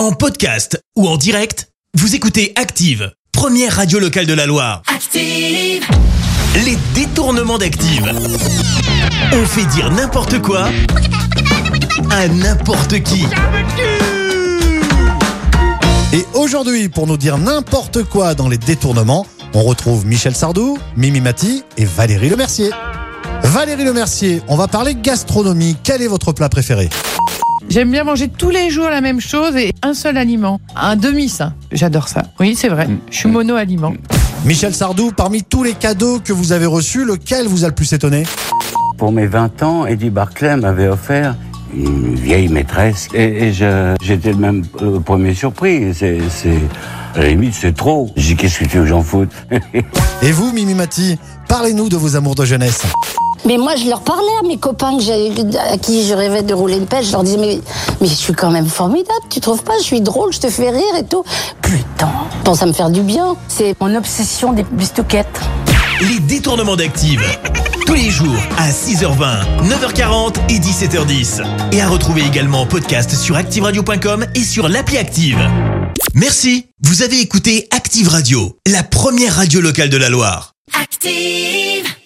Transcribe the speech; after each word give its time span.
En 0.00 0.12
podcast 0.12 0.82
ou 0.96 1.06
en 1.06 1.18
direct, 1.18 1.68
vous 1.92 2.14
écoutez 2.14 2.54
Active, 2.56 3.12
première 3.32 3.76
radio 3.76 3.98
locale 3.98 4.24
de 4.24 4.32
la 4.32 4.46
Loire. 4.46 4.80
Active, 4.86 5.84
Les 6.64 6.78
détournements 6.94 7.58
d'Active. 7.58 8.10
On 9.34 9.44
fait 9.44 9.66
dire 9.66 9.90
n'importe 9.90 10.40
quoi 10.40 10.70
à 12.10 12.28
n'importe 12.28 13.02
qui. 13.02 13.26
Et 16.14 16.24
aujourd'hui, 16.32 16.88
pour 16.88 17.06
nous 17.06 17.18
dire 17.18 17.36
n'importe 17.36 18.02
quoi 18.04 18.34
dans 18.34 18.48
les 18.48 18.56
détournements, 18.56 19.26
on 19.52 19.64
retrouve 19.64 20.06
Michel 20.06 20.34
Sardou, 20.34 20.78
Mimi 20.96 21.20
Mati 21.20 21.62
et 21.76 21.84
Valérie 21.84 22.30
Lemercier. 22.30 22.70
Valérie 23.42 23.84
Lemercier, 23.84 24.40
on 24.48 24.56
va 24.56 24.66
parler 24.66 24.94
gastronomie. 24.94 25.76
Quel 25.84 26.00
est 26.00 26.08
votre 26.08 26.32
plat 26.32 26.48
préféré? 26.48 26.88
J'aime 27.68 27.90
bien 27.90 28.04
manger 28.04 28.28
tous 28.28 28.50
les 28.50 28.70
jours 28.70 28.88
la 28.88 29.00
même 29.00 29.20
chose 29.20 29.54
et 29.56 29.72
un 29.82 29.94
seul 29.94 30.16
aliment, 30.16 30.60
un 30.76 30.96
demi-sain. 30.96 31.54
J'adore 31.72 32.08
ça. 32.08 32.22
Oui, 32.40 32.54
c'est 32.56 32.68
vrai. 32.68 32.88
Je 33.10 33.16
suis 33.16 33.28
mono-aliment. 33.28 33.92
Michel 34.44 34.74
Sardou, 34.74 35.12
parmi 35.12 35.42
tous 35.42 35.62
les 35.62 35.74
cadeaux 35.74 36.18
que 36.20 36.32
vous 36.32 36.52
avez 36.52 36.66
reçus, 36.66 37.04
lequel 37.04 37.46
vous 37.46 37.64
a 37.64 37.68
le 37.68 37.74
plus 37.74 37.92
étonné? 37.92 38.24
Pour 38.96 39.12
mes 39.12 39.26
20 39.26 39.62
ans, 39.62 39.86
Eddie 39.86 40.10
Barclay 40.10 40.56
m'avait 40.56 40.88
offert 40.88 41.36
une 41.74 42.14
vieille 42.16 42.48
maîtresse 42.48 43.08
et, 43.14 43.44
et 43.48 43.52
je- 43.52 43.94
j'étais 44.02 44.30
le 44.32 44.38
même 44.38 44.64
le 44.80 44.98
premier 45.00 45.34
surpris. 45.34 45.94
C'est, 45.94 46.18
c'est, 46.30 46.58
à 47.14 47.18
la 47.20 47.28
limite, 47.28 47.54
c'est 47.54 47.76
trop. 47.76 48.10
J'ai 48.16 48.34
dit, 48.34 48.36
qu'est-ce 48.36 48.58
que 48.60 48.64
tu 48.64 48.78
veux 48.78 48.82
que 48.84 48.88
j'en 48.88 49.02
foute? 49.02 49.30
Et 50.22 50.32
vous, 50.32 50.52
Mimi 50.52 50.74
Mati, 50.74 51.18
parlez-nous 51.48 51.88
de 51.88 51.96
vos 51.96 52.16
amours 52.16 52.34
de 52.34 52.44
jeunesse. 52.44 52.82
Mais 53.46 53.56
moi, 53.56 53.74
je 53.76 53.88
leur 53.88 54.02
parlais 54.02 54.32
à 54.42 54.46
mes 54.46 54.58
copains 54.58 54.98
que 54.98 55.56
à 55.72 55.78
qui 55.78 56.06
je 56.06 56.14
rêvais 56.14 56.42
de 56.42 56.54
rouler 56.54 56.76
une 56.76 56.86
pelle. 56.86 57.04
Je 57.04 57.12
leur 57.12 57.22
disais, 57.22 57.38
mais, 57.38 57.60
mais 58.00 58.06
je 58.06 58.14
suis 58.14 58.32
quand 58.34 58.50
même 58.50 58.66
formidable, 58.66 59.20
tu 59.30 59.40
trouves 59.40 59.62
pas? 59.62 59.78
Je 59.78 59.84
suis 59.84 60.00
drôle, 60.00 60.32
je 60.32 60.40
te 60.40 60.50
fais 60.50 60.70
rire 60.70 60.94
et 60.98 61.04
tout. 61.04 61.24
Putain, 61.62 62.10
pense 62.44 62.62
à 62.62 62.66
me 62.66 62.72
faire 62.72 62.90
du 62.90 63.00
bien. 63.02 63.36
C'est 63.48 63.74
mon 63.80 63.94
obsession 63.94 64.52
des 64.52 64.64
bistouquettes. 64.64 65.40
Les 66.08 66.20
détournements 66.20 66.76
d'Active. 66.76 67.22
Tous 67.86 67.94
les 67.94 68.10
jours 68.10 68.36
à 68.58 68.70
6h20, 68.70 69.42
9h40 69.64 70.36
et 70.48 70.58
17h10. 70.58 71.42
Et 71.72 71.80
à 71.82 71.88
retrouver 71.88 72.22
également 72.22 72.62
en 72.62 72.66
podcast 72.66 73.14
sur 73.14 73.36
ActiveRadio.com 73.36 74.26
et 74.34 74.44
sur 74.44 74.68
l'appli 74.68 74.96
Active. 74.96 75.38
Merci. 76.14 76.66
Vous 76.82 77.02
avez 77.02 77.20
écouté 77.20 77.68
Active 77.70 78.08
Radio, 78.08 78.56
la 78.66 78.82
première 78.82 79.36
radio 79.36 79.60
locale 79.60 79.90
de 79.90 79.96
la 79.96 80.08
Loire. 80.08 80.52
active. 80.80 81.99